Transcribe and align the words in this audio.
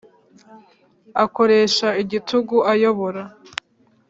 Akoresha 1.23 1.87
igitugu 2.03 2.55
ayobora 2.71 3.21